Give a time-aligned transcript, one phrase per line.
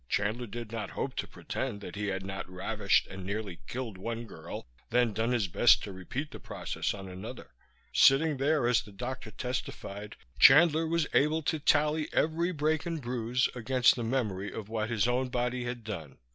[0.09, 4.25] Chandler did not hope to pretend that he had not ravished and nearly killed one
[4.25, 7.51] girl, then done his best to repeat the process on another.
[7.93, 13.47] Sitting there as the doctor testified, Chandler was able to tally every break and bruise
[13.53, 16.17] against the memory of what his own body had done.